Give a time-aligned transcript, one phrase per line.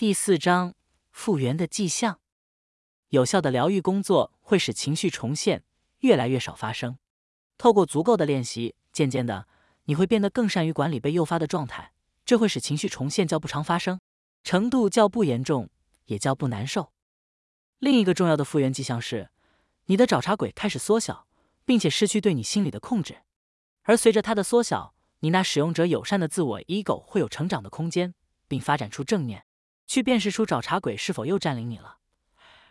[0.00, 0.74] 第四章
[1.10, 2.20] 复原的迹象。
[3.10, 5.62] 有效的疗愈工作会使情绪重现
[5.98, 6.96] 越来越少发生。
[7.58, 9.46] 透过足够的练习，渐渐的，
[9.84, 11.92] 你会变得更善于管理被诱发的状态，
[12.24, 14.00] 这会使情绪重现较不常发生，
[14.42, 15.68] 程度较不严重，
[16.06, 16.94] 也较不难受。
[17.78, 19.28] 另一个重要的复原迹象是，
[19.84, 21.26] 你的找茬鬼开始缩小，
[21.66, 23.18] 并且失去对你心理的控制。
[23.82, 28.14] 而随着它的缩小，你那使用者友善的自我 ego 会有成长的空间，
[28.48, 29.44] 并发展出正念，
[29.90, 31.96] 去辨识出找茬鬼是否又占领你了。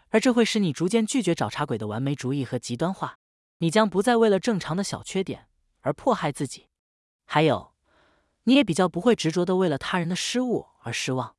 [0.07, 3.17] 而这会使你逐渐拒绝找茬鬼的完美主义和极端化，
[3.57, 5.49] 你将不再为了正常的小缺点
[5.81, 6.69] 而迫害自己。
[7.25, 7.73] 还有，
[8.45, 11.35] 你也比较不会执着的为了他人的失误而失望。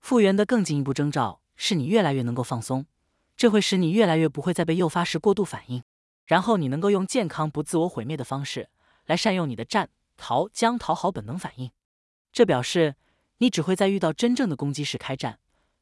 [0.00, 2.86] 复原的更进一步征兆是你越来越能够放松，
[3.36, 5.84] 这会使你越来越不会在被诱发时过度反应，
[6.24, 8.70] 然后你能够用健康不自我毁灭的方式
[9.04, 11.70] 来善用你的战、逃、将、讨好本能反应。
[12.32, 12.96] 这表示
[13.38, 15.38] 你只会在遇到真正的攻击时开战，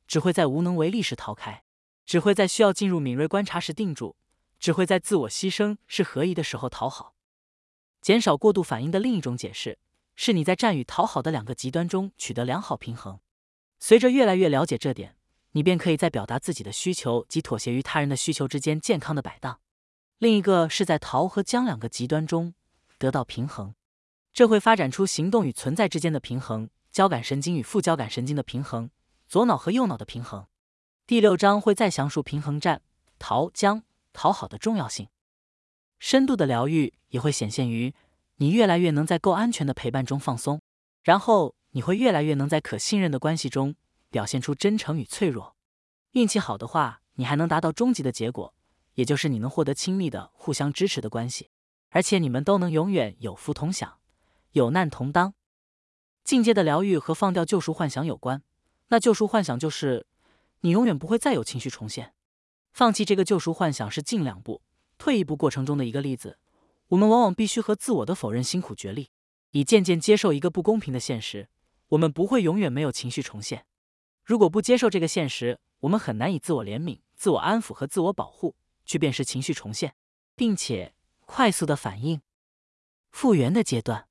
[0.07, 1.63] 只会在无能为力时逃开。
[2.07, 4.15] 只会在需要进入敏锐观察时定住，
[4.59, 7.15] 只会在自我牺牲是合宜的时候讨好。
[8.03, 9.79] 减少过度反应的另一种解释
[10.15, 13.21] 是你在战与讨好的两个极端中取得良好平衡。
[13.81, 15.17] 随着越来越了解这点，
[15.53, 19.61] 你便可以在表达自己的需求及妥协于他人的需求之间健康的摆荡。
[20.19, 22.53] 另一个是在逃和将两个极端中
[22.99, 23.75] 得到平衡，
[24.35, 28.89] 这会发展出行动与存在之间的平衡，交感神经与副交感神经的平衡，
[29.27, 30.47] 左脑和右脑的平衡。
[31.09, 32.83] 第六章会再详述平衡战、
[33.19, 35.09] 逃、僵、讨好的重要性。
[35.99, 37.93] 深度的疗愈也会显现于
[38.37, 40.63] 你越来越能在够安全的陪伴中放松，
[41.03, 43.75] 然后你会越来越能在可信任的关系中
[44.11, 45.57] 表现出真诚与脆弱。
[46.13, 48.55] 运气好的话，你还能达到终极的结果，
[48.95, 51.51] 也就是你能获得亲密的、互相支持的关系，
[51.89, 53.99] 而且你们都能永远有福同享、
[54.53, 55.35] 有难同当。
[56.25, 58.43] 境界的疗愈和放掉救赎幻想有关，
[58.89, 60.07] 那救赎幻想就是。
[60.61, 62.15] 你永远不会再有情绪重现。
[62.73, 64.63] 放弃这个救赎幻想是进两步、
[64.97, 66.39] 退一步过程中的一个例子。
[66.89, 69.11] 我们往往必须和自我的否认辛苦角力，
[69.51, 71.51] 以渐渐接受一个不公平的现实：
[71.89, 73.67] 我们不会永远没有情绪重现。
[74.25, 79.95] 如果不接受这个现实，我们很难以自我怜悯、自我安抚和自我保护去辨识情绪重现，
[80.35, 80.95] 并且
[81.27, 82.23] 快速的反应。
[83.13, 84.09] 复原的阶段，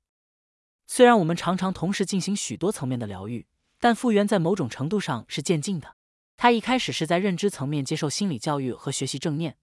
[0.86, 3.46] 虽然我们常常同时进行许多层面的疗愈，
[3.80, 5.96] 但复原在某种程度上是渐进的。
[6.36, 9.56] 他一开始是在认知层面接受心理教育和学习正念，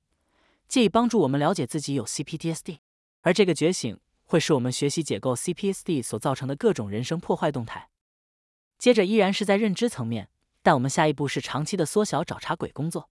[0.68, 2.80] 借以帮助我们了解自己有 CPTSD，
[3.22, 7.90] 而这个觉醒会使我们学习解构 CPTSD 所造成的各种人生破坏动态。
[8.78, 10.30] 接着依然是在认知层面，
[10.64, 13.10] 但我们下一步是长期的缩小找茬鬼工作。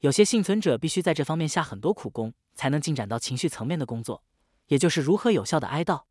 [0.00, 4.24] 有些幸存者必须在这方面下很多苦功，才能进展到情绪层面的工作，
[4.66, 6.04] 也就是如何有效的哀悼。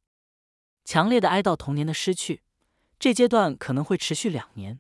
[0.86, 2.42] 强烈的哀悼童年的失去，
[3.00, 4.80] 这阶段可能会持续两年。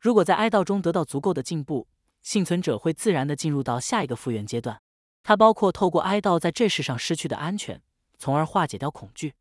[0.00, 1.88] 如果在哀悼中得到足够的进步，
[2.22, 4.80] 幸存者会自然地进入到下一个复原阶段。
[5.22, 7.82] 它包括透过哀悼在这世上失去的安全，
[8.18, 9.34] 从而化解掉恐惧。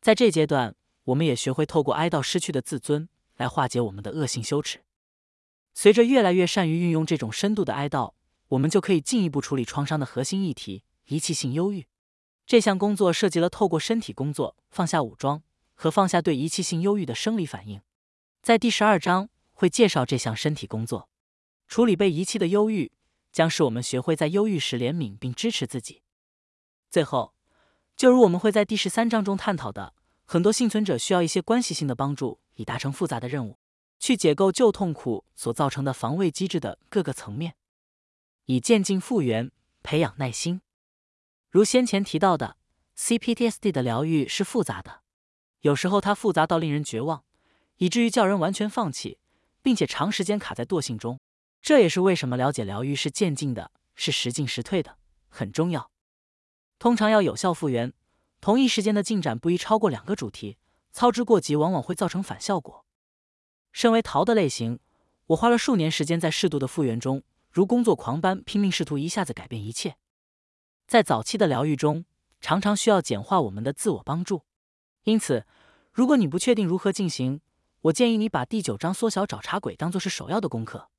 [0.00, 0.74] 在这阶段，
[1.04, 4.80] 我们也学会透过哀悼失去的自尊，来化解我们的恶性羞耻。
[5.74, 8.14] 随着越来越善于运用这种深度的哀悼，
[8.48, 11.86] 我们就可以进一步处理创伤的核心议题——遗弃性忧郁。
[12.50, 15.44] 这项工作涉及了透过身体工作放下武装
[15.76, 17.80] 和放下对遗弃性忧郁的生理反应。
[18.42, 19.30] 在第十二章。
[19.52, 21.10] 会介绍这项身体工作，
[21.68, 22.90] 处理被遗弃的忧郁，
[23.30, 26.02] 将使我们学会在忧郁时怜悯并支持自己。
[26.90, 27.34] 最后，
[27.94, 29.94] 就如我们会在第十三章中探讨的，
[30.24, 33.58] 很多幸存者需要一些关系性的帮助，以达成复杂的任务，
[33.98, 37.54] 去解构旧痛苦所造成的防卫机制的各个层面，
[38.46, 40.62] 以渐进复原，培养耐心。
[41.50, 42.56] 如先前提到的
[42.96, 45.02] ，CPTSD 的疗愈是复杂的，
[45.60, 47.24] 有时候它复杂到令人绝望，
[47.76, 49.18] 以至于叫人完全放弃。
[49.62, 51.20] 并且长时间卡在惰性中，
[51.60, 54.96] 这也是为什么了解疗愈是渐进的，是时进时退的，
[55.28, 55.90] 很重要。
[56.78, 57.92] 通常要有效复原，
[58.40, 60.56] 同一时间的进展不宜超过两个主题，
[60.92, 62.86] 操之过急往往会造成反效果。
[63.70, 64.80] 身为逃的类型，
[65.26, 69.96] 我花了数年时间在适度的复原中，如工作狂般拼命试图一下子改变一切。
[70.90, 72.04] 在早期的疗愈中，
[72.40, 74.42] 常常需要简化我们的自我帮助，
[75.04, 75.46] 因此，
[75.92, 77.40] 如果你不确定如何进行，
[77.82, 80.90] 我建议你把第九章缩小找茬鬼当做是首要的功课。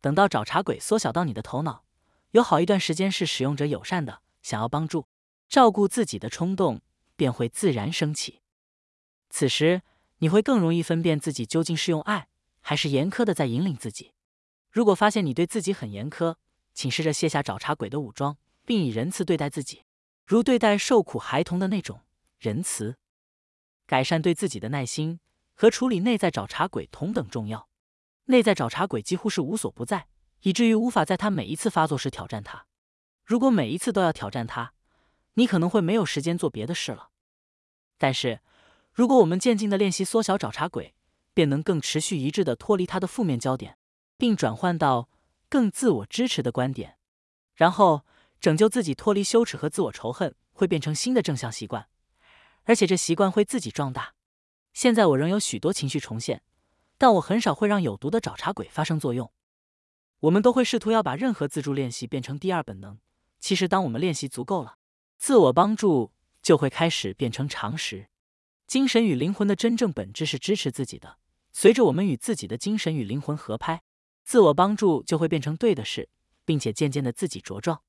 [0.00, 1.84] 等到找茬鬼缩小到你的头脑，
[2.30, 5.06] 有好一段时间是使用者友善的，想要帮助、
[5.46, 6.80] 照顾自己的冲动
[7.14, 8.40] 便会自然升起。
[9.28, 9.82] 此时，
[10.20, 12.28] 你会更容易分辨自己究竟是用爱
[12.62, 14.14] 还是严苛的在引领自己。
[14.70, 16.36] 如果发现你对自己很严苛，
[16.72, 19.84] 请试着卸下找茬鬼的武装，并以仁慈对待自己，
[20.26, 22.00] 如对待受苦孩童的那种
[22.38, 22.96] 仁慈。
[23.86, 25.20] 改善对自己的耐心。
[25.54, 27.68] 和处理内在找茬鬼同等重要。
[28.24, 30.08] 内在找茬鬼几乎是无所不在，
[30.40, 32.66] 以至于无法在他每一次发作时挑战他。
[33.24, 34.72] 如果每一次都要挑战他，
[35.34, 37.10] 你可能会没有时间做别的事了。
[37.98, 38.40] 但是，
[38.92, 40.94] 如果我们渐进的练习缩小找茬鬼，
[41.34, 43.78] 便能更持续一致的脱离他的负面焦点，
[44.16, 45.08] 并转换到
[45.48, 46.98] 更自我支持的观点，
[47.54, 48.04] 然后
[48.42, 51.86] 拯救自己脱离羞耻和自我仇恨，会变成新的正向习惯，
[52.64, 54.14] 而且这习惯会自己壮大。
[54.72, 56.42] 现在我仍有许多情绪重现，
[56.98, 59.30] 但我很少会让有毒的找茬鬼发生作用。
[60.18, 62.98] 我们都会试图要把任何自助练习变成第二本能。
[63.38, 64.74] 其实，当我们练习足够了，
[65.18, 66.10] 自我帮助
[66.42, 68.08] 就会开始变成常识。
[68.66, 71.18] 精神与灵魂的真正本质是支持自己的。
[71.52, 73.84] 随着我们与自己的精神与灵魂合拍，
[74.24, 76.08] 自我帮助就会变成对的事，
[76.44, 77.82] 并且渐渐的自己茁壮。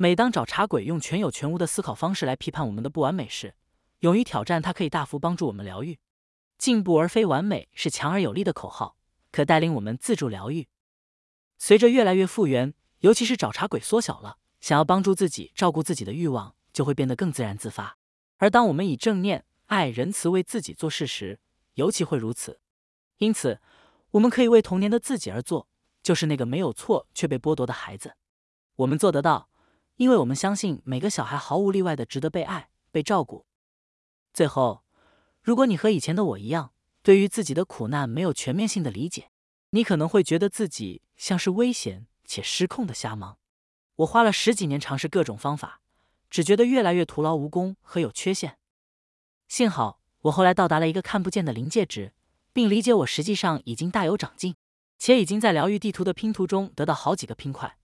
[0.00, 3.56] 每当找茬鬼用全有全无的思考方式来批判我们的不完美时，
[3.98, 5.98] 勇于挑战它可以大幅帮助我们疗愈。
[6.56, 8.96] 进步而非完美是强而有力的口号，
[9.32, 10.68] 可带领我们自助疗愈。
[11.58, 14.38] 随着越来越复原，尤其是找茬鬼缩小了。
[14.60, 17.96] 想要帮助自己、照顾自己的欲望就会变得更自然自发，
[18.36, 21.40] 而当我们以正念、爱、仁慈为自己做事时，
[21.74, 22.60] 尤其会如此。
[23.16, 23.60] 因此，
[24.12, 25.68] 我们可以为童年的自己而做，
[26.04, 28.14] 就是那个没有错却被剥夺的孩子。
[28.76, 29.47] 我们做得到，
[29.98, 33.46] 因为我们相信每个小孩毫无例外的值得被爱、被照顾。
[34.32, 34.84] 最后，
[35.42, 36.72] 如果你和以前的我一样，
[37.02, 39.30] 对于自己的苦难没有全面性的理解，
[39.70, 43.38] 你可能会觉得自己像是危险且失控的瞎忙。
[43.96, 45.80] 我花了十几年尝试各种方法，
[46.30, 48.56] 只觉得越来越徒劳无功和有缺陷。
[49.48, 52.12] 幸好我后来到达了一个看不见的临界值，
[52.52, 54.54] 并理解我实际上已经大有长进，
[54.96, 57.76] 且已经在疗愈地图的拼图中得到好几个拼块，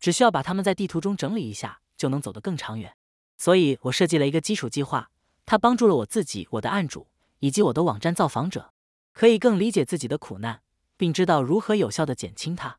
[0.00, 2.96] 只需要把它们在地图中整理一下，就能走得更长远。
[3.36, 5.10] 所以我设计了一个基础计划，
[5.46, 7.08] 它帮助了我自己、我的案主
[7.38, 8.72] 以及我的网站造访者，
[9.12, 10.62] 可以更理解自己的苦难，
[10.96, 12.78] 并知道如何有效的减轻它。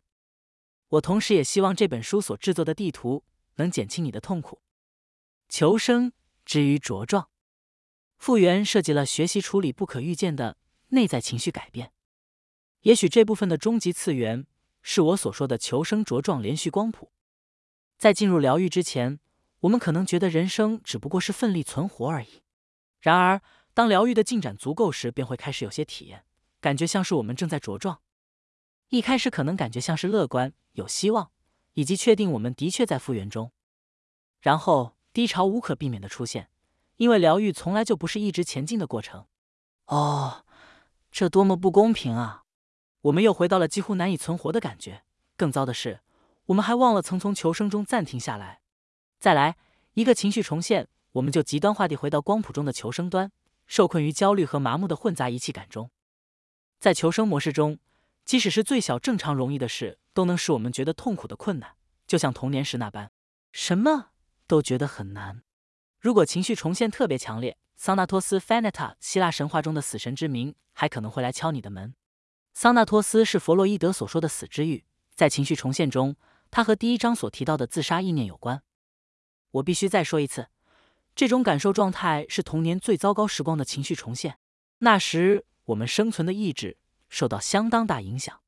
[0.89, 3.23] 我同时也希望这本书所制作的地图
[3.56, 4.62] 能减轻你的痛苦。
[5.47, 6.12] 求生
[6.44, 7.29] 之于茁壮，
[8.18, 10.57] 复原涉及了学习处理不可预见的
[10.89, 11.91] 内在情绪改变。
[12.81, 14.45] 也许这部分的终极次元
[14.81, 17.12] 是我所说的求生茁壮连续光谱。
[17.98, 19.19] 在进入疗愈之前，
[19.62, 22.42] 我们可能觉得人生只不过是奋力存活而已。
[23.00, 23.42] 然而，
[23.74, 26.25] 当疗愈的进展足够时，便会开始有些体验，
[26.60, 28.01] 感觉像是我们正在茁壮。
[28.89, 31.31] 一开始可能感觉像是乐观、有希望，
[31.74, 33.51] 以及确定我们的确在复原中。
[34.42, 36.50] 然后低潮无可避免的出现，
[36.98, 39.28] 因为疗愈从来就不是一直前进的过程。
[39.86, 40.45] 哦，
[41.12, 42.40] 这多么不公平啊！
[43.01, 45.03] 我们又回到了几乎难以存活的感觉。
[45.38, 46.01] 更糟的是，
[46.48, 48.62] 我们还忘了曾从求生中暂停下来。
[49.19, 49.57] 再来
[49.94, 53.31] 一个情绪重现，我们就极端化地回到光谱中的求生端，
[53.68, 55.89] 受困于焦虑和麻木的混杂仪器感中。
[56.80, 57.80] 在求生模式中。
[58.24, 61.71] 即使是最小正常容易的事，都能使我们觉得痛苦的困难，
[62.06, 63.09] 就像童年时那般，
[63.51, 64.12] 什么
[64.45, 65.42] 都觉得很难。
[66.00, 71.95] 如果情绪重现特别强烈，桑纳托斯 （Thanatos） 希腊神话中的死神之名还可能会来敲你的门。
[72.53, 74.83] 桑纳托斯是弗洛伊德所说的死之欲，
[75.15, 76.15] 在情绪重现中，
[76.50, 78.62] 他和第一章所提到的自杀意念有关。
[79.51, 80.48] 我必须再说一次，
[81.15, 84.38] 这种感受状态是童年最糟糕时光的情绪重现。
[84.80, 86.77] 那时我们生存的意志。
[87.13, 88.39] 受到相当大影响，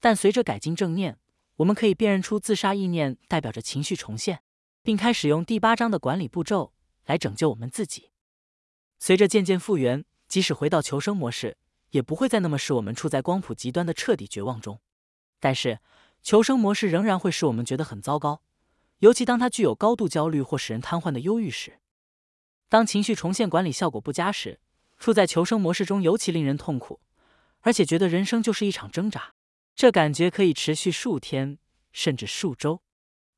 [0.00, 1.20] 但随着改进正念，
[1.58, 4.42] 我们可以辨认出自杀意念代表着情绪重现，
[4.82, 6.72] 并开始用第八章的管理步骤
[7.06, 8.10] 来拯救我们自己。
[8.98, 11.56] 随着渐渐复原，即使回到求生模式，
[11.90, 14.80] 也不会再那么使我们处在光谱极端的彻底绝望中。
[15.38, 15.80] 但是，
[16.22, 18.42] 求生模式仍然会使我们觉得很糟糕，
[18.98, 21.80] 尤其当它具有高度焦虑或使人瘫痪的忧郁时。
[22.68, 24.60] 当情绪重现管理效果不佳时，
[24.98, 27.00] 处在求生模式中尤其令人痛苦。
[27.62, 29.34] 而且觉得人生就是一场挣扎，
[29.74, 31.58] 这感觉可以持续数天
[31.92, 32.82] 甚至数周。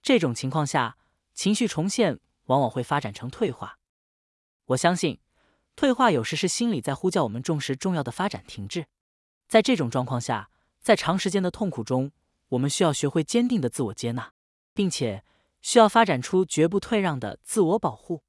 [0.01, 0.97] 这种情况下，
[1.35, 3.79] 情绪重现往往会发展成退化。
[4.67, 5.19] 我相信，
[5.75, 8.87] 退化有时是心理在呼叫我们重视重要的发展停滞。
[9.49, 10.51] 在这种状况下，
[10.81, 12.13] 在长时间的痛苦中，
[12.49, 14.33] 我们需要学会坚定的自我接纳，
[14.75, 15.25] 并且
[15.61, 18.23] 需要发展出绝不退让的自我保护。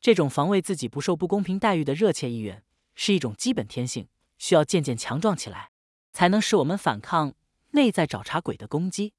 [0.00, 4.08] 这种防卫自己不受不公平待遇的热切意愿，是一种基本天性。
[4.38, 5.70] 需要渐渐强壮起来，
[6.12, 7.34] 才能使我们反抗
[7.70, 9.12] 内在找茬鬼的攻击。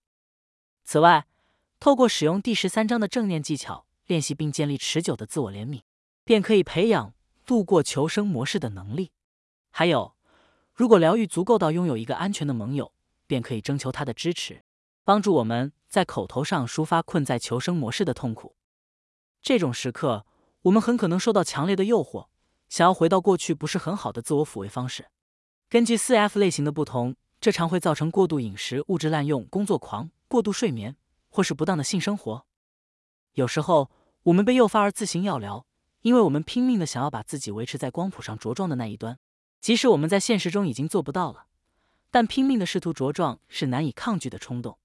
[0.84, 1.27] 此外，
[1.80, 5.84] 透过使用第十三章的正念技巧练习，并建立持久的自我怜悯，
[6.25, 7.13] 便可以培养
[7.46, 9.12] 度过求生模式的能力。
[9.70, 10.16] 还有，
[10.74, 12.94] 如果疗愈足够到拥有一个安全的盟友，
[13.26, 14.64] 便可以征求他的支持，
[15.04, 18.56] 帮助我们在口头上抒发困在求生模式的痛苦。
[19.42, 20.26] 这种时刻，
[20.64, 22.28] 我们很可能受到强烈的诱惑。
[22.70, 25.10] 想要回到过去不是很好的自我抚慰方式。
[25.70, 30.96] 根据四 F 类型的不同，这常会造成过度饮食、物质滥用、工作狂、过度睡眠，
[31.30, 32.46] 或是不当的性生活。
[33.34, 33.92] 有时候，
[34.24, 35.68] 我们被诱发而自行药疗，
[36.04, 39.18] 因为我们拼命的想要把自己维持在光谱上茁壮的那一端，
[39.62, 41.46] 即使我们在现实中已经做不到了，
[42.12, 44.78] 但拼命的试图茁壮是难以抗拒的冲动。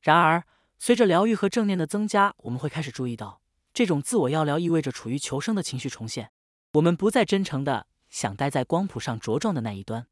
[0.00, 0.44] 然而，
[0.78, 3.40] 随着疗愈和正念的增加，我们会开始注意到，
[3.74, 6.30] 这种自我药疗意味着处于求生的情绪重现。
[6.74, 10.06] 我们不再真诚的想待在光谱上茁壮的那一端，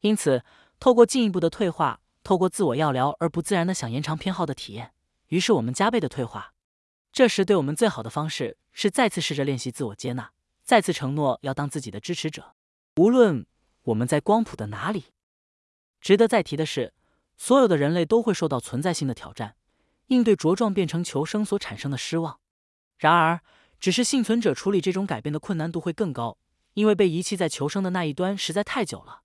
[0.00, 0.44] 因此，
[0.78, 4.92] 透过进一步的退化，透过自我药疗而不自然的想延长偏好的体验，
[5.28, 6.52] 于是我们加倍的退化。
[7.12, 10.32] 这时，对我们最好的方式是再次试着练习自我接纳，
[10.64, 12.54] 再次承诺要当自己的支持者，
[12.96, 13.44] 无论
[13.82, 15.04] 我们在光谱的哪里。
[16.00, 16.94] 值得再提的是，
[17.36, 19.56] 所有的人类都会受到存在性的挑战，
[20.06, 22.40] 应对茁壮变成求生所产生的失望。
[22.96, 23.42] 然而，
[23.78, 26.38] 只是幸存者处理这种改变的困难度会更高，
[26.72, 29.20] 因为被遗弃在求生的那一端实在太久了。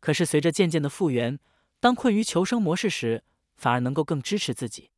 [0.00, 1.38] 可是随着渐渐的复原，
[1.80, 3.24] 当困于求生模式时，
[3.56, 4.90] 反而能够更支持自己。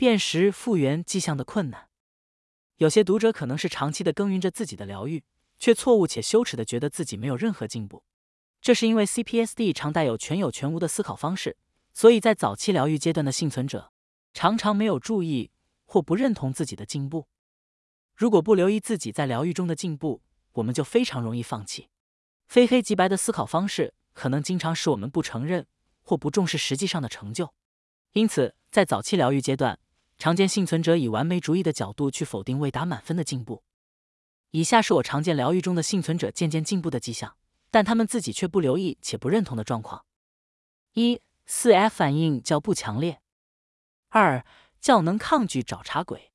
[0.00, 1.90] 辨识复原迹象的困难，
[2.78, 5.22] 有些读者可能是长期的耕耘着自己的疗愈，
[5.58, 8.02] 却错误且羞耻的觉得自己没有任何进步。
[8.62, 11.58] 这是因为 CPSD 常带有全有全无的思考方式，
[11.92, 13.92] 所以在早期疗愈阶段的幸存者
[14.32, 15.50] 常常没有注意
[15.84, 17.28] 或不认同自己的进步。
[18.16, 21.90] 如果不留意自己在疗愈中的进步，我们就非常容易放弃。
[22.48, 23.92] 非黑即白的思考方式。
[24.14, 25.66] 可能经常使我们不承认
[26.00, 27.52] 或不重视实际上的成就，
[28.14, 29.78] 因此在早期疗愈阶段，
[30.20, 33.64] 常见幸存者以完美主义的角度去否定未达满分的进步。
[34.50, 37.36] 以下是我常见疗愈中的幸存者渐渐进步的迹象，
[37.70, 40.04] 但他们自己却不留意且不认同的状况：
[40.92, 43.14] 一、四 F 反应较不强烈；
[44.10, 44.44] 二、
[44.78, 46.30] 较能抗拒找茬鬼；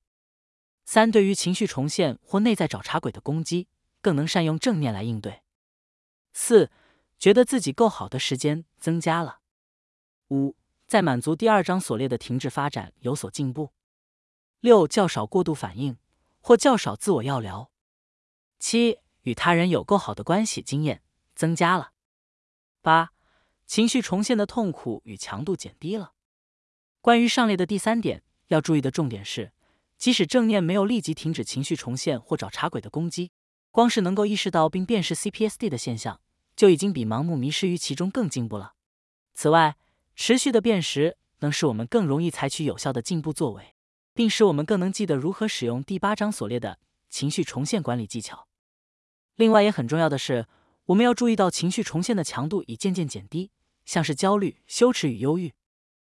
[0.84, 3.68] 三、对于情绪重现或内在找茬鬼的攻击，
[4.02, 5.44] 更能善用正念来应对；
[6.34, 6.72] 四。
[7.18, 9.40] 觉得自己够好的时间增加了。
[10.32, 10.54] 五，
[10.86, 13.72] 在满足第二章所列的停滞发展有所进步。
[14.60, 15.98] 六，较少过度反应
[16.40, 17.72] 或较少自我药疗。
[18.60, 21.02] 七，与他人有够好的关系经验
[21.36, 21.92] 增加了。
[22.82, 23.12] 八，
[23.66, 26.14] 情绪重现的痛苦与强度减低了。
[27.02, 29.54] 关于上列的第三点，要注意的重点是，
[29.98, 33.32] 即使正念没有立即停止情绪重现或找茬鬼的攻击，
[33.72, 36.20] 光是能够意识到并辨识 CPSD 的现象。
[36.56, 38.76] 就已经比盲目迷失于其中更进步了。
[39.34, 39.76] 此外，
[40.16, 43.75] 持续的辨识能使我们更容易采取有效的进步作为，
[44.16, 46.80] 并使我们更能记得如何使用第八章所列的
[47.10, 48.48] 情绪重现管理技巧。
[49.36, 50.48] 另外，也很重要的是，
[50.86, 53.52] 我们要注意到情绪重现的强度已渐渐减低，
[53.86, 55.54] 像是焦虑、羞耻与忧郁，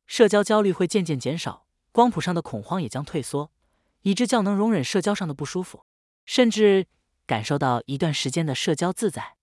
[0.07, 3.53] 社交焦虑会渐渐减少，光谱上的恐慌也将退缩，
[4.01, 5.85] 以致较能容忍社交上的不舒服，
[6.25, 6.87] 甚至
[7.27, 9.37] 感受到一段时间的社交自在。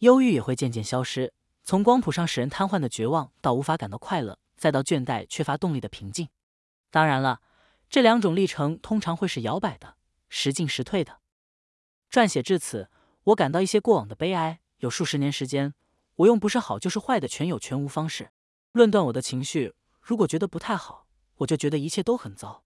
[0.00, 1.32] 忧郁也会渐渐消失，
[1.64, 6.28] 从光谱上使人瘫痪的绝望，到无法感到快乐，再到倦怠、缺乏动力的平静。
[6.90, 7.40] 当然了，
[7.92, 9.96] 这两种历程通常会是摇摆的，
[10.30, 11.20] 时进时退的。
[12.10, 12.88] 撰写至此，
[13.24, 14.60] 我感到一些过往的悲哀。
[14.78, 15.74] 有数十年时间，
[16.14, 18.30] 我用不是好就是坏的全有全无方式
[18.72, 19.74] 论断我的情绪。
[20.00, 21.06] 如果觉得不太好，
[21.36, 22.64] 我就觉得一切都很糟。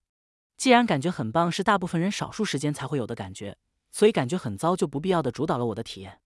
[0.55, 3.57] 既然感觉很棒是大部分人少数时间才会有的感觉，
[3.91, 6.21] 所以感觉很糟就不必要的主导了我的体验。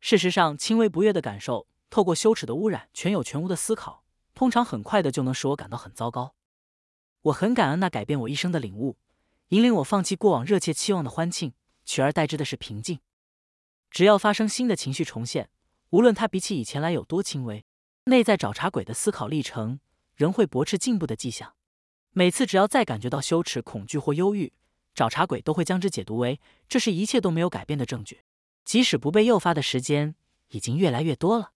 [0.00, 6.34] 事实上，轻微不悦的感受，透过羞耻的污染、全有全无的思考，通常很快的就能使我感到很糟糕。
[7.22, 8.96] 我很感恩那改变我一生的领悟，
[9.48, 11.52] 引领我放弃过往热切期望的欢庆，
[11.84, 13.00] 取而代之的是平静。
[13.90, 15.50] 只要发生新的情绪重现，
[15.90, 17.64] 无论它比起以前来有多轻微，
[18.04, 19.80] 内在找茬鬼的思考历程
[20.14, 21.54] 仍会驳斥进步的迹象。
[22.12, 24.52] 每次只要再感觉到羞耻、恐惧或忧郁，
[24.94, 28.22] 找茬鬼都会将之解读为这是一切都没有改变的证据。
[28.64, 30.14] 即使不被诱发的时间
[30.48, 31.52] 已经越来越多了。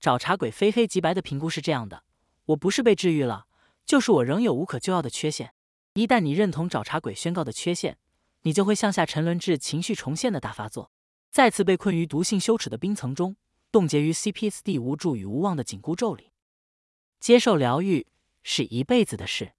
[0.00, 2.02] 找茬鬼非黑即白的评估是这样的：
[2.46, 3.45] 我不是被治愈了，
[3.86, 5.54] 就是我仍有无可救药的缺陷。
[5.94, 7.96] 一旦你认同找茬鬼宣告的缺陷，
[8.42, 10.90] 你就会向下沉沦至情绪重现的大发作，
[11.30, 13.36] 再次被困于毒性羞耻的冰层中，
[13.72, 16.32] 冻结于 CPSD 无助与无望的紧箍咒里。
[17.18, 18.06] 接受疗愈
[18.42, 19.52] 是一辈子的事，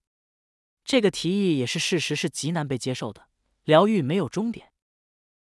[0.86, 3.30] 这个提议也是事实，是极难被接受的。
[3.64, 4.72] 疗愈没有终点。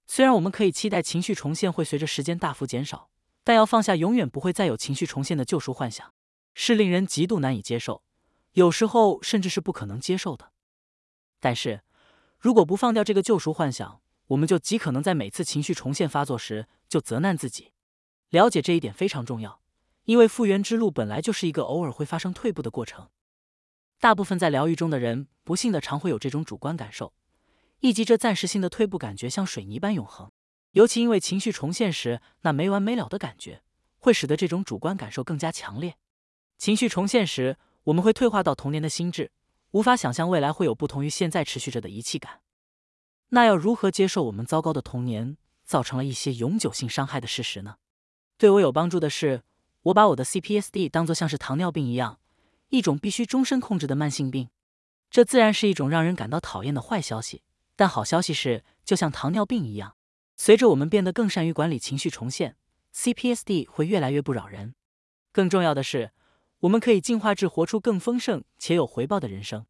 [0.07, 3.09] 虽然我们可以期待情绪重现会随着时间大幅减少，
[3.43, 6.13] 但要放下永远不会再有情绪重现的救赎幻想，
[6.53, 8.03] 是令人极度难以接受，
[8.55, 10.51] 有时候甚至是不可能接受的。
[11.39, 11.83] 但是，
[12.39, 17.73] 如果不放掉这个救赎幻想，我们就极可能在每次情绪重现发作时就责难自己。
[18.31, 19.61] 了解这一点非常重要，
[20.05, 23.11] 因为复原之路本来就是一个偶尔会发生退步的过程。
[24.01, 27.13] 大部分在疗愈中的人，不幸的常会有这种主观感受。
[27.81, 30.31] 以及这暂时性的退步感觉像水泥般永恒，
[30.71, 33.63] 尤其因为情绪重现时那没完没了的感觉，
[33.99, 35.97] 会使得这种主观感受更加强烈。
[36.57, 39.31] 情绪重现时，我们会退化到童年的心智，
[39.73, 42.41] 无法想象未来会有不同于现在持续着的遗弃感。
[43.29, 47.77] 那要如何接受我们糟糕的童年造成了一些永久性伤害的事实呢？
[48.37, 49.43] 对我有帮助的是，
[49.83, 52.19] 我把我的 CPSD 当作像是糖尿病一样，
[52.69, 54.49] 一种必须终身控制的慢性病。
[55.11, 57.43] 这自然是一种让人感到讨厌的坏消息，
[57.77, 59.95] 但好消息是，就像糖尿病一样，
[60.37, 62.57] 随着我们变得更善于管理情绪重现
[62.95, 64.75] ，CPSD 会越来越不扰人。
[65.33, 66.13] 更重要的是，
[66.65, 69.67] 我们可以进化至活出更丰盛且有回报的人生。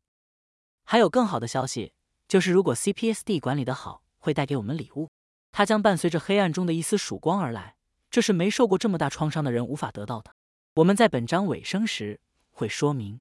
[0.85, 1.93] 还有更好的消息，
[2.29, 5.11] 就是如果 CPSD 管理得好，会带给我们礼物。
[5.51, 7.75] 它将伴随着黑暗中的一丝曙光而来，
[8.11, 10.37] 这是没受过这么大创伤的人无法得到的。
[10.75, 12.21] 我们在本章尾声时
[12.53, 13.21] 会说明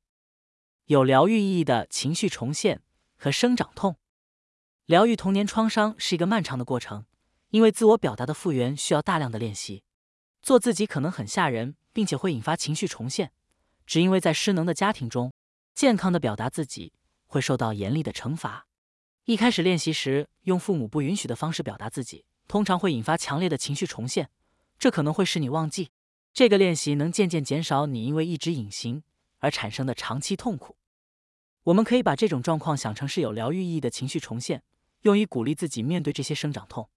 [0.86, 2.84] 有疗愈意义的情绪重现
[3.18, 3.96] 和生长痛。
[4.86, 7.06] 疗愈童年创伤是一个漫长的过程，
[7.50, 9.82] 因为自我表达的复原需要大量的练习。
[10.44, 13.32] 做自己可能很吓人，并且会引发情绪重现。
[13.86, 15.32] 只因为在失能的家庭中，
[15.75, 16.94] 健康的表达自己
[17.28, 18.68] 会受到严厉的惩罚。
[19.25, 24.30] 一开始练习时，用父母不允许的方式表达自己，通常会引发强烈的情绪重现。
[24.78, 25.92] 这可能会使你忘记。
[26.34, 29.04] 这个练习能渐渐减少你因为一直隐形
[29.40, 30.75] 而产生的长期痛苦。
[31.63, 34.63] 我们可以把这种状况想成是有疗愈意义的情绪重现，
[35.04, 36.90] 用以鼓励自己面对这些生长痛。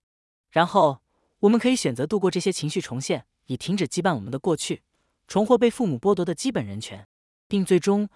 [0.51, 1.01] 然后，
[1.41, 4.83] 我们可以选择度过这些情绪重现，以停止羁绊我们的过去。
[5.27, 7.07] 重获被父母剥夺的基本人权，
[7.49, 8.09] 并最终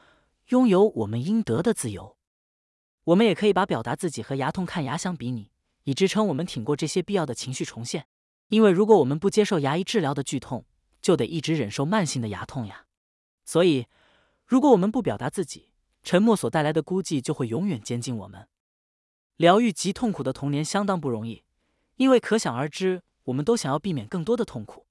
[0.49, 2.17] 拥有我们应得的自由。
[3.05, 5.51] 我们也可以把表达自己和牙痛看牙相比拟，
[5.85, 8.07] 以支撑我们挺过这些必要的情绪重现。
[8.49, 10.65] 因为如果我们不接受牙医治疗的剧痛，
[11.01, 12.87] 就得一直忍受慢性的牙痛呀。
[13.45, 13.87] 所以，
[14.47, 18.47] 如果我们不表达自己，沉默所带来的孤寂就会永远监禁我们。
[19.37, 21.43] 疗愈极痛苦的童年相当不容易，
[21.97, 24.87] 因为可想而知，我们都想要避免更多的痛苦。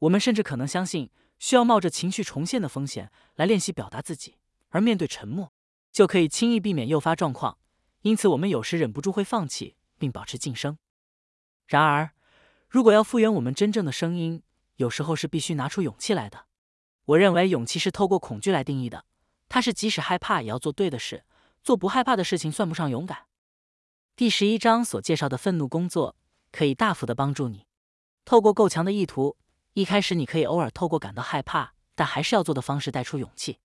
[0.00, 1.10] 我们甚至可能相信。
[1.38, 4.36] 需要冒着情绪重现的风险来练习表达自己，
[4.70, 5.52] 而面对沉默，
[5.92, 7.58] 就可以轻易避免诱发状况。
[8.02, 10.78] 因此，我们有时忍不住会放弃并保持噤声。
[11.66, 12.12] 然而，
[12.68, 14.42] 如果要复原我们真正的声音，
[14.76, 16.46] 有时候是必须拿出勇气来的。
[17.06, 19.04] 我认为勇气是透过恐惧来定义的，
[19.48, 21.24] 它是即使害怕也要做对的事，
[21.62, 23.26] 做不害怕的事情算不上勇敢。
[24.14, 26.16] 第十一章所介绍的愤怒工作
[26.50, 27.66] 可以大幅的帮助你，
[28.24, 29.36] 透过够强的意图。
[29.76, 33.58] 一开始，你可以偶尔透过感到害怕，但还是要做的方式带出勇气。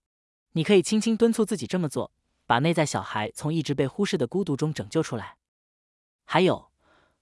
[0.51, 2.11] 你可以轻轻敦促自己这么做，
[2.45, 5.37] 把内在小孩从一直被忽视的孤独中拯救出来。
[6.25, 6.69] 还有，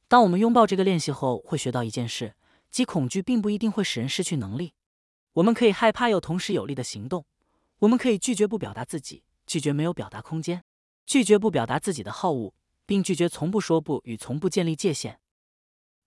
[0.08, 2.34] 当我们拥抱这个练习后，会学到一件事，
[2.72, 4.74] 即恐惧并不一定会使人失去能力。
[5.34, 7.28] 我们可以害怕又同时有力的行动。
[7.82, 10.64] 我们可以拒绝不表达自己，拒绝没有表达空间，
[11.06, 12.56] 拒绝不表达自己的好恶，
[12.88, 15.20] 并拒绝从不说不与从不建立界限。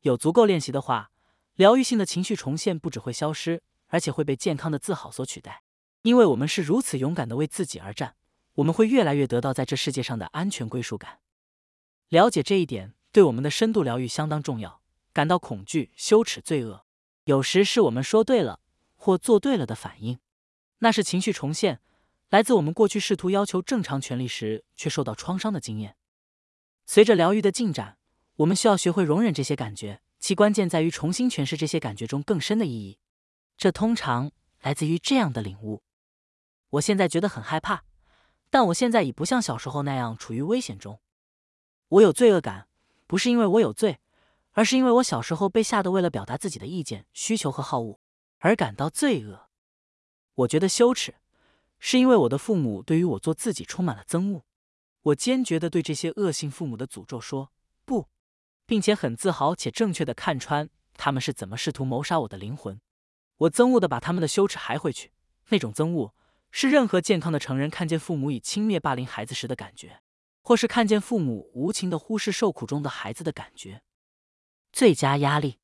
[0.00, 1.11] 有足够练习的话。
[1.54, 5.62] 疗愈性的情绪重现不只会消失，而且会被健康的自豪所取代。
[6.02, 8.16] 因为我们是如此勇敢地为自己而战，
[8.54, 11.20] 我们会越来越得到在这世界上的安全归属感。
[12.08, 14.80] 了解这一点对我们的深度疗愈相当重要。
[15.12, 16.86] 感到恐惧、羞耻、罪恶，
[17.24, 18.60] 有时是我们说对了
[18.96, 20.18] 或做对了的反应，
[20.78, 21.80] 那是情绪重现，
[22.30, 25.96] 来自我们过去试图要求正常权利时却受到创伤的经验。
[26.86, 27.98] 随着疗愈的进展，
[28.36, 30.00] 我们需要学会容忍这些感觉。
[30.22, 32.96] 其关键在于重新诠释这些感觉中更深的意义，
[33.56, 34.30] 这通常
[34.60, 35.82] 来自于这样的领悟：
[36.70, 37.82] 我现在觉得很害怕，
[38.48, 41.00] 但我现在已不像小时候那样处于危险中。
[41.88, 42.68] 我有罪恶感，
[43.08, 43.98] 不是因为我有罪，
[44.52, 47.98] 而是因为我小时候被吓得为了表达自己的意见、需求和好恶
[48.38, 49.48] 而感到罪恶。
[50.34, 51.16] 我觉得羞耻，
[51.80, 54.44] 是因为我的父母对于我做自己充满了憎恶。
[55.02, 57.50] 我坚决地对这些恶性父母的诅咒说
[57.84, 58.06] 不。
[58.72, 62.80] 并且很自豪且正确地看穿他们是怎么试图谋杀我的灵魂。
[63.36, 65.12] 我憎恶的把他们的羞耻还回去。
[65.50, 66.14] 那种憎恶
[66.50, 70.00] 是任何健康的成人看见父母以轻蔑霸凌孩子时的感觉，
[70.40, 73.82] 或是看见父母无情的忽视受苦中的孩子的感觉。
[74.72, 75.58] 最佳压力，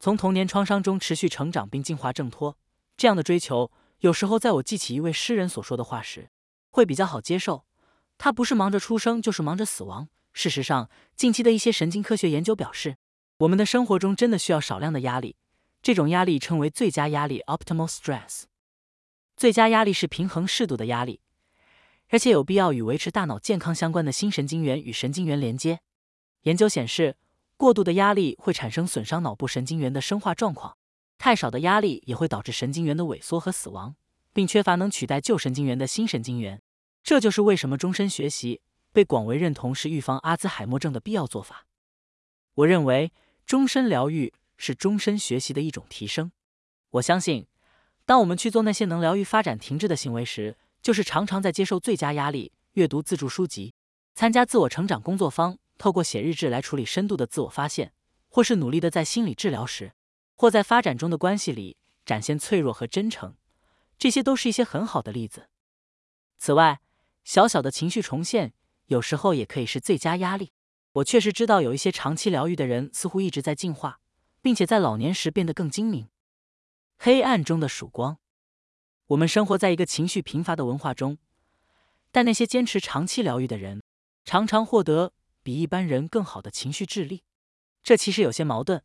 [0.00, 2.56] 从童年创伤中持续成长并进化挣脱，
[2.96, 6.30] 这样的追求有时候在我记起一位诗人所说的话时，
[6.70, 7.66] 会比较好接受。
[8.16, 10.08] 他不是忙着出生，就是忙着死亡。
[10.34, 12.96] 事实上，近期的一些神经科学研究表示，
[13.38, 15.36] 我们的生活中真的需要少量的压力。
[15.80, 18.42] 这种压力称为最佳压力 （optimal stress）。
[19.36, 21.20] 最佳压力是平衡适度的压力，
[22.08, 25.80] 而且有必要与维持大脑健康相关的新神经元与神经元连接。
[26.42, 27.16] 研究显示，
[27.56, 30.76] 过度的压力会产生损伤脑部神经元的生化状况，
[31.16, 33.94] 太少的压力也会导致神经元的萎缩和死亡，
[34.32, 36.60] 并缺乏能取代旧神经元的新神经元。
[37.04, 38.62] 这就是为什么终身学习。
[38.94, 41.66] 被广为认同是预防阿兹海默症的必要做法。
[42.54, 43.12] 我认为
[43.44, 46.30] 终身疗愈是终身学习的一种提升。
[46.90, 47.48] 我相信，
[48.06, 53.74] 当我们去做那些能疗愈发展停滞的行为时，就是常常在接受最佳压力，阅读自助书籍，
[54.14, 57.92] 参加自我成长工作坊，透过写日志来处理深度的自我发现，
[58.28, 59.92] 或是努力的在心理治疗时，
[60.36, 61.76] 或在发展中的关系里
[62.06, 63.34] 展现脆弱和真诚，
[63.98, 65.48] 这些都是一些很好的例子。
[66.38, 66.80] 此外，
[67.24, 68.52] 小小的情绪重现
[68.86, 70.52] 有时候也可以是最佳压力。
[70.92, 74.00] 我确实知道有一些长期疗愈的人似乎一直在进化，
[74.40, 76.08] 并且在老年时变得更精明。
[76.96, 78.18] 黑暗中的曙光，
[79.08, 81.18] 我们生活在一个情绪贫乏的文化中，
[82.12, 83.82] 但那些坚持长期疗愈的人，
[84.24, 87.24] 常常获得比一般人更好的情绪智力。
[87.82, 88.82] 这其实有些矛盾，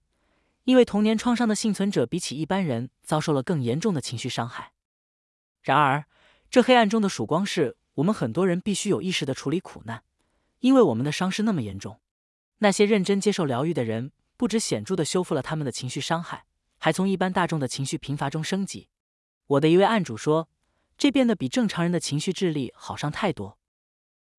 [0.64, 4.74] 因为童年创伤的幸存者比起一般人遭受了更严重的情绪伤害。
[5.62, 6.06] 然而，
[6.50, 10.04] 这黑暗中的曙光是我们很多人必须有意识地处理苦难，
[10.60, 12.00] 因为我们的伤势那么严重。
[12.60, 16.46] 那些认真接受疗愈的人，不止显著地修复了他们的情绪伤害，
[16.78, 18.88] 还从一般大众的情绪贫乏中升级。
[19.48, 20.48] 我的一位案主说，
[20.98, 23.58] 这变得比正常人的情绪智力好上太多。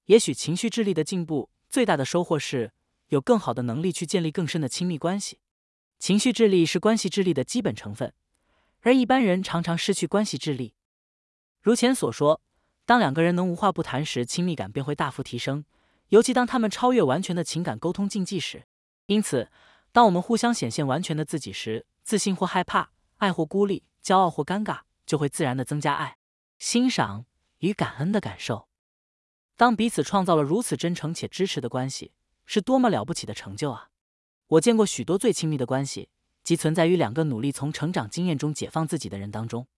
[0.07, 2.73] 也许情绪智力的进步最大的收获是
[3.09, 5.39] 有更好的能力去建立更深的亲密关系。
[5.99, 8.15] 情绪智力是关系智力的基本成分，
[8.81, 10.73] 而一般人常常失去关系智力。
[11.61, 12.41] 如前所说，
[12.91, 15.65] 当两个人能无话不谈时，亲密感便会大幅提升，
[16.09, 18.67] 尤其当他们超越完全的情感沟通禁忌时。
[19.07, 19.49] 因此，
[19.93, 26.17] 当我们互相显现完全的自己时，自信或害怕、爱或孤立、骄傲或尴尬，就会自然地增加爱、
[26.59, 27.27] 欣赏
[27.59, 28.67] 与感恩的感受。
[29.57, 32.11] 当彼此创造了如此真诚且支持的关系，
[32.45, 33.91] 是多么了不起的成就啊！
[34.49, 36.09] 我见过许多最亲密的关系，
[36.43, 39.69] 即存在于两个努力从成长经验中解放自己的人当中。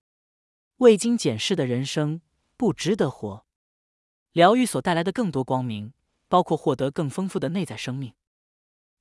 [0.78, 2.22] 未经检视的人生
[2.62, 3.44] 不值得活。
[4.30, 5.92] 疗愈所带来的更多光明，
[6.28, 8.14] 包括获得更丰富的内在生命。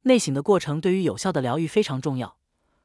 [0.01, 2.39] 内省的过程对于有效的疗愈非常重要，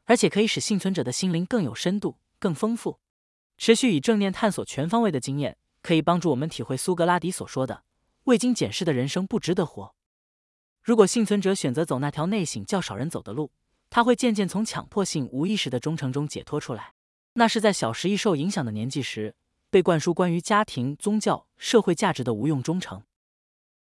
[0.05, 3.01] 而且可以使幸存者的心灵更有深度、更丰富。
[3.57, 7.85] 持续以正念探索全方位的经验，可以帮助我们体会苏格拉底所说的
[8.25, 9.95] “未经检视的人生不值得活”。
[10.85, 13.51] 如果幸存者选择走那条内省较少人走的路，
[13.89, 16.93] 他会渐渐从强迫性无意识的忠诚中解脱出来。
[17.33, 19.35] 那是在小时易受影响的年纪时，
[19.77, 23.03] 被灌输关于家庭、宗教、社会价值的无用忠诚。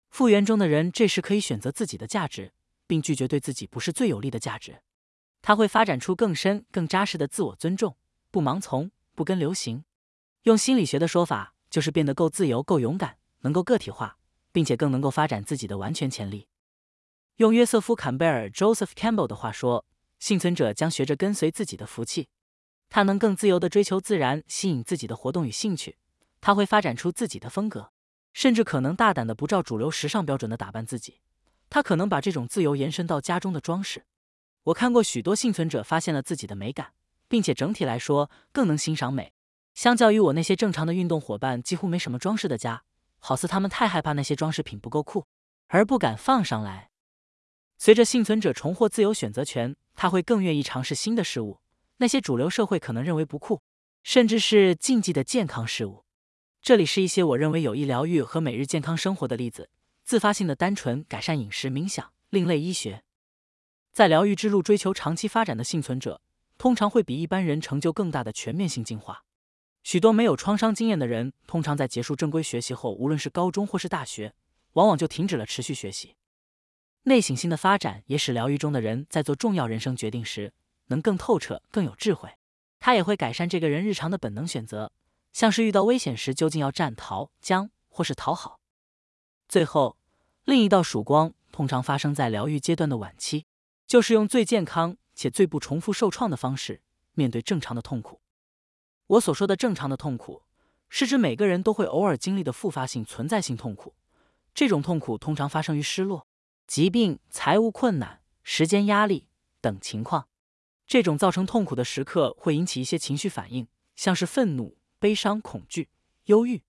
[0.10, 2.52] 复原中的人这时可以选择自己的价值，
[2.88, 4.82] 并拒绝对自己不是最有利的价值。
[5.44, 7.96] 他会发展出更深、更扎实的自我尊重，
[8.32, 9.86] 不盲从，不跟流行。
[10.46, 14.18] 用心理学的说法，就是变得够自由、够勇敢，能够个体化，
[14.52, 16.48] 并且更能够发展自己的完全潜力。
[17.36, 19.86] 用约瑟夫·坎贝尔 （Joseph Campbell） 的话说，
[20.18, 22.30] 幸存者将学着跟随自己的福气。
[22.96, 25.98] 他能更自由地追求自然，吸引自己的活动与兴趣。
[26.40, 27.92] 他会发展出自己的风格，
[28.34, 31.20] 甚至可能大胆地不照主流时尚标准的打扮自己。
[31.72, 34.06] 他可能把这种自由延伸到家中的装饰。
[34.66, 36.92] 我看过许多幸存者发现了自己的美感，
[37.28, 39.34] 并且整体来说更能欣赏美。
[39.74, 42.84] 相较于我那些正常的运动伙伴几乎没什么装饰的家，
[43.18, 45.26] 好似他们太害怕那些装饰品不够酷，
[45.66, 46.92] 而不敢放上来。
[47.80, 51.63] 随着幸存者重获自由选择权，他会更愿意尝试新的事物。
[52.04, 53.62] 那些主流社会可能认为不酷，
[54.04, 56.04] 甚至是禁忌的健康事物，
[56.62, 59.70] 这里是一些我认为有益疗愈和每日健康生活的例子：
[60.04, 63.06] 自发性的单纯改善饮食、冥想、另类医学。
[63.94, 66.20] 在疗愈之路追求长期发展的幸存者，
[66.58, 69.24] 通常会比一般人成就更大的全面性进化。
[69.82, 74.34] 许多没有创伤经验的人，通常在结束正规学习后，无论是高中或是大学，
[74.74, 76.18] 往往就停止了持续学习。
[77.04, 80.52] 内省性的发展也使疗愈中的人在做重要人生决定时，
[80.94, 82.38] 能更透彻、更有智慧，
[82.80, 84.92] 它也会改善这个人日常的本能选择，
[85.32, 88.60] 像是遇到危险时究竟要战、逃、僵或是讨好。
[89.50, 89.98] 最后，
[90.46, 93.48] 另一道曙光通常发生在疗愈阶段的晚期，
[93.88, 96.82] 就是用最健康且最不重复受创的方式
[97.14, 98.22] 面对正常的痛苦。
[99.08, 100.44] 我所说的正常的痛苦，
[100.90, 103.96] 是指每个人都会偶尔经历的复发性存在性痛苦。
[104.54, 106.28] 这种痛苦通常发生于失落、
[106.68, 109.28] 疾病、财务困难、时间压力
[109.60, 110.28] 等情况。
[110.86, 115.90] 这种造成痛苦的时刻会引起一些情绪反应，像是愤怒、悲伤、恐惧、
[116.26, 116.64] 忧郁。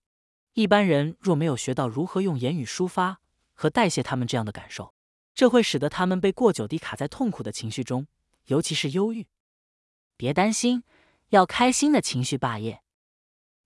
[0.55, 3.21] 一般人若没有学到如何用言语抒发
[3.53, 4.95] 和代谢他们这样的感受，
[5.35, 8.07] 这会使得他们被过久地卡在痛苦的情绪中，
[8.47, 9.27] 尤其是忧郁。
[10.17, 10.85] 别担心，
[11.31, 12.83] 要开心的情绪霸业。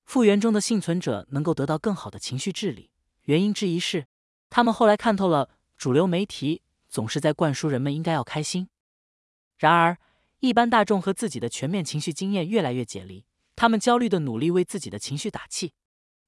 [0.07, 2.91] 复原中的幸存者能够得到更好的情绪治理，
[3.25, 4.07] 原因之一是
[4.49, 8.71] 他们后来看透了主流媒体总是在灌输人们应该要开心。
[9.59, 9.99] 然而，
[10.40, 13.24] 一般大众和自己的全面情绪经验越来越解离，
[13.57, 15.72] 他们焦虑地努力为自己的情绪打气。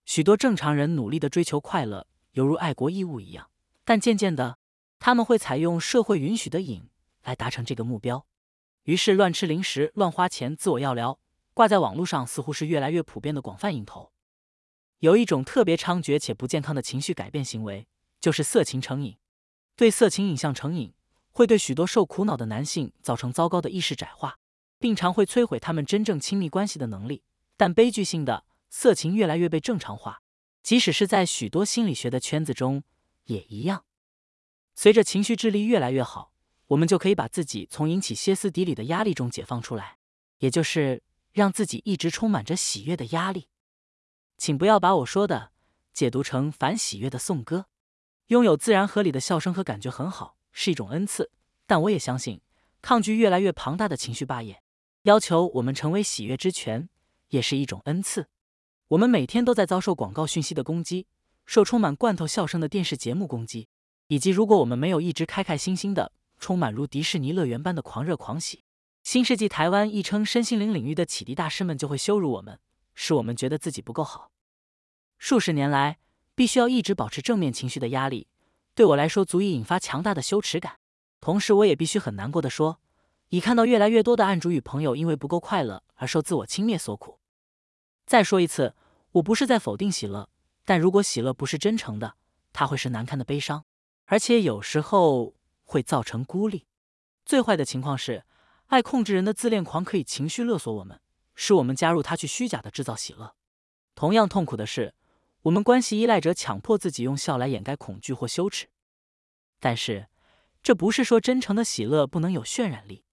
[0.05, 3.51] 许多正常人努力地追求快乐，犹如爱国义务一样，
[3.85, 4.59] 但渐渐的，
[4.99, 6.88] 他们会采用社会允许的瘾
[7.23, 8.27] 来达成这个目标。
[8.85, 11.20] 于是，乱吃零食、乱花钱、自我药疗、
[11.55, 14.11] 挂在网络上似乎是越来越普遍的广泛瘾头。
[14.99, 17.87] 有一种特别猖獗且不健康的情绪改变行为，
[18.18, 19.16] 就是色情成瘾。
[19.77, 20.92] 对色情影像成瘾，
[21.31, 24.38] 会对许多受苦恼的男性造成糟糕的意识窄化，
[24.79, 27.23] 并常会摧毁他们真正亲密关系的能力。
[27.57, 30.23] 但悲剧性的，色情越来越被正常化，
[30.62, 32.83] 即使是在许多心理学的圈子中
[33.25, 33.85] 也一样。
[34.75, 36.33] 随着情绪智力越来越好，
[36.69, 39.99] 我们就可以把自己从引起歇斯底里的压力中解放出来，
[40.38, 43.49] 也就是让自己一直充满着喜悦的压力。
[44.38, 45.53] 请不要把我说的
[45.93, 47.66] 解读成反喜悦的颂歌。
[48.29, 51.31] 拥有自然合理的笑声和感觉很好，是一种恩赐。
[51.67, 52.41] 但我也相信，
[52.83, 54.63] 抗拒越来越庞大的情绪霸业，
[55.03, 56.89] 要求我们成为喜悦之泉，
[57.29, 58.29] 也是一种恩赐。
[58.89, 61.07] 我们每天都在遭受广告讯息的攻击，
[61.47, 63.69] 受充满罐头笑声的电视节目攻击，
[64.09, 68.65] 以及如果我们没有一直开开心心的，充满如迪士尼乐园般的狂热狂喜，
[69.03, 72.59] 新世纪台湾亦称身心灵领域的启迪大师们就会羞辱我们。
[72.93, 74.31] 使我们觉得自己不够好。
[75.17, 75.99] 数十年来，
[76.35, 78.27] 必须要一直保持正面情绪的压力，
[78.75, 80.79] 对我来说足以引发强大的羞耻感。
[81.21, 82.81] 同时，我也必须很难过的说，
[83.29, 87.19] 已看到越来越多的案主与朋友因为不够快乐而受自我轻蔑所苦。
[88.07, 88.75] 再说一次，
[89.13, 90.29] 我不是在否定喜乐，
[90.65, 92.15] 但如果喜乐不是真诚的，
[92.53, 93.65] 它会是难堪的悲伤，
[94.07, 96.67] 而且有时候会造成孤立。
[97.25, 98.25] 最坏的情况是，
[98.67, 101.01] 爱控制人的自恋狂可以情绪勒索我们。
[101.43, 103.35] 使我们加入他去虚假的制造喜乐。
[103.95, 104.95] 同样痛苦的是，
[105.42, 108.68] 我们关系依赖者强迫自己用笑来掩盖恐惧或羞耻。
[109.59, 110.09] 但是，
[110.62, 113.05] 这不是说真诚的喜乐不能有渲染力。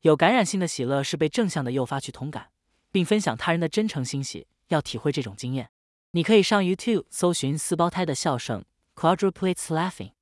[0.00, 2.50] 有感染性的喜乐是被正向的诱发去同感，
[2.90, 4.46] 并分享他人的真诚欣喜。
[4.68, 5.70] 要体会这种经验，
[6.12, 8.64] 你可以上 YouTube 搜寻“四胞胎的笑声
[8.94, 10.12] ”（Quadruplets Laughing）。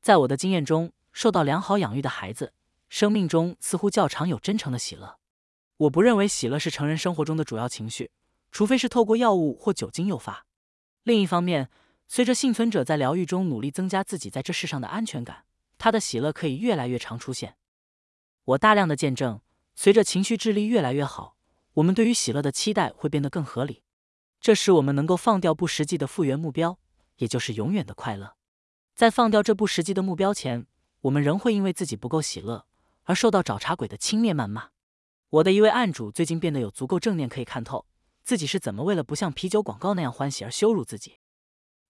[0.00, 2.54] 在我的经验中，受到良好养育的孩子，
[2.88, 5.18] 生命中似乎较常有真诚的喜乐。
[5.76, 8.10] 我不认为喜乐是成人生活中的主要情绪，
[8.50, 10.46] 除非是透过药物或酒精诱发。
[11.08, 11.70] 另一方面，
[12.06, 15.44] 随着幸存者在疗愈中努力增加自己在这世上的安全感，
[15.78, 17.56] 他的喜乐可以越来越常出现。
[18.44, 19.40] 我大量的见证，
[19.74, 21.34] 随着情绪智力越来越好，
[21.72, 23.82] 我们对于喜乐的期待会变得更合理。
[24.38, 26.78] 这使我们能够放掉不实际的复原目标，
[27.16, 28.34] 也就是永远的快乐。
[28.94, 30.66] 在放掉这不实际的目标前，
[31.00, 32.66] 我们仍会因为自己不够喜乐
[33.04, 34.68] 而受到找茬鬼的轻蔑谩骂。
[35.30, 37.86] 我的一位案主最近变得有足够正念，可以看透
[38.28, 41.18] 自己是怎么为了不像啤酒广告那样欢喜而羞辱自己。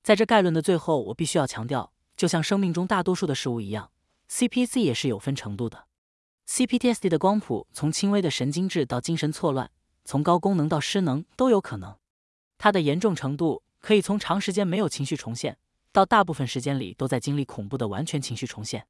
[0.04, 3.90] 在这概论的最后，我必须要强调，就像生命中大多数的事物一样
[4.30, 5.88] ，CPTSD 也是有分程度的。
[6.46, 9.68] CPTSD 的光谱从轻微的神经质到精神错乱，
[10.04, 11.96] 从高功能到失能都有可能。
[12.56, 15.58] 它的严重程度可以从长时间没有情绪重现，
[15.90, 18.86] 到大部分时间里都在经历恐怖的完全情绪重现，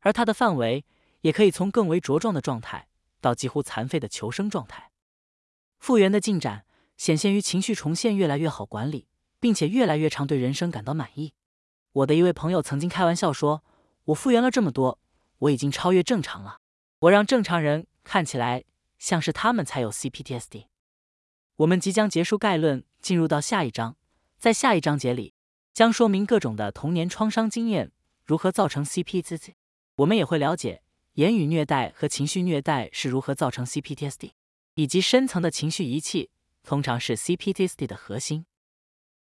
[0.00, 0.84] 而它的范围
[1.22, 2.88] 也可以从更为茁壮的状态。
[3.22, 4.90] 到几乎残废的求生状态，
[5.78, 9.06] 复原的进展显现于情绪重现越来越好管理，
[9.40, 11.34] 并且越来越常对人生感到满意。
[11.92, 13.64] 我的一位朋友曾经开玩笑说
[14.06, 14.98] ：“我复原了这么多，
[15.38, 16.58] 我已经超越正常了。
[17.00, 18.64] 我让正常人看起来
[18.98, 20.66] 像是他们才有 CPTSD。”
[21.56, 23.96] 我们即将结束概论，进入到下一章，
[24.38, 25.34] 在下一章节里
[25.74, 27.92] 将说明各种的童年创伤经验
[28.24, 29.52] 如何造成 CPTSD。
[29.96, 30.82] 我们也会了解。
[31.16, 34.30] 言语虐待和情绪虐待是如何造成 CPTSD，
[34.76, 36.30] 以及深层的情绪遗弃
[36.62, 38.46] 通常是 CPTSD 的核心。